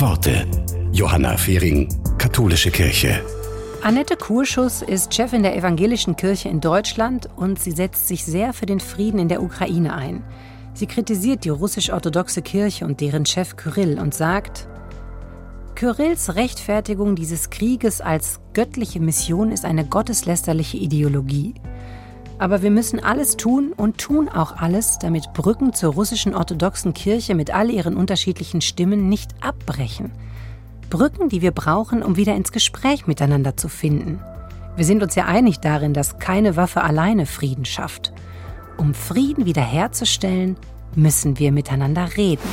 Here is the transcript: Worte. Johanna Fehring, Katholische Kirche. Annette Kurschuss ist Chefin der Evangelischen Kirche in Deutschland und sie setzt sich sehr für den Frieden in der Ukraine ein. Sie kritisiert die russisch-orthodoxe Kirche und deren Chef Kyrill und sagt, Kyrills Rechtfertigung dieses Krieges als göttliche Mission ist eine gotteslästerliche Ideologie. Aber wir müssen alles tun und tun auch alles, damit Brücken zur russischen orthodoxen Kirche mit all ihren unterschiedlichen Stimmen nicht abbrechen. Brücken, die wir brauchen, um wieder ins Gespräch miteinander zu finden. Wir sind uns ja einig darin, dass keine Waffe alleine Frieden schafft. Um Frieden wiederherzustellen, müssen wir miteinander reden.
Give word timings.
Worte. 0.00 0.46
Johanna 0.92 1.36
Fehring, 1.36 1.86
Katholische 2.16 2.70
Kirche. 2.70 3.22
Annette 3.82 4.16
Kurschuss 4.16 4.80
ist 4.80 5.12
Chefin 5.12 5.42
der 5.42 5.54
Evangelischen 5.54 6.16
Kirche 6.16 6.48
in 6.48 6.62
Deutschland 6.62 7.28
und 7.36 7.58
sie 7.58 7.72
setzt 7.72 8.08
sich 8.08 8.24
sehr 8.24 8.54
für 8.54 8.64
den 8.64 8.80
Frieden 8.80 9.18
in 9.18 9.28
der 9.28 9.42
Ukraine 9.42 9.94
ein. 9.94 10.24
Sie 10.72 10.86
kritisiert 10.86 11.44
die 11.44 11.50
russisch-orthodoxe 11.50 12.40
Kirche 12.40 12.86
und 12.86 13.02
deren 13.02 13.26
Chef 13.26 13.56
Kyrill 13.56 13.98
und 13.98 14.14
sagt, 14.14 14.68
Kyrills 15.74 16.34
Rechtfertigung 16.34 17.14
dieses 17.14 17.50
Krieges 17.50 18.00
als 18.00 18.40
göttliche 18.54 19.00
Mission 19.00 19.52
ist 19.52 19.66
eine 19.66 19.84
gotteslästerliche 19.84 20.78
Ideologie. 20.78 21.54
Aber 22.40 22.62
wir 22.62 22.70
müssen 22.70 23.04
alles 23.04 23.36
tun 23.36 23.74
und 23.76 23.98
tun 23.98 24.30
auch 24.30 24.56
alles, 24.56 24.98
damit 24.98 25.34
Brücken 25.34 25.74
zur 25.74 25.92
russischen 25.92 26.34
orthodoxen 26.34 26.94
Kirche 26.94 27.34
mit 27.34 27.54
all 27.54 27.68
ihren 27.68 27.94
unterschiedlichen 27.94 28.62
Stimmen 28.62 29.10
nicht 29.10 29.32
abbrechen. 29.42 30.10
Brücken, 30.88 31.28
die 31.28 31.42
wir 31.42 31.50
brauchen, 31.50 32.02
um 32.02 32.16
wieder 32.16 32.34
ins 32.34 32.50
Gespräch 32.50 33.06
miteinander 33.06 33.58
zu 33.58 33.68
finden. 33.68 34.20
Wir 34.74 34.86
sind 34.86 35.02
uns 35.02 35.14
ja 35.16 35.26
einig 35.26 35.60
darin, 35.60 35.92
dass 35.92 36.18
keine 36.18 36.56
Waffe 36.56 36.82
alleine 36.82 37.26
Frieden 37.26 37.66
schafft. 37.66 38.14
Um 38.78 38.94
Frieden 38.94 39.44
wiederherzustellen, 39.44 40.56
müssen 40.96 41.38
wir 41.38 41.52
miteinander 41.52 42.16
reden. 42.16 42.48